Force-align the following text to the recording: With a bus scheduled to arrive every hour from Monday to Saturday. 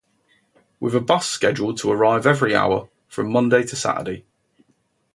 With 0.79 0.95
a 0.95 0.99
bus 0.99 1.29
scheduled 1.29 1.77
to 1.77 1.91
arrive 1.91 2.25
every 2.25 2.55
hour 2.55 2.89
from 3.07 3.31
Monday 3.31 3.61
to 3.67 3.75
Saturday. 3.75 4.25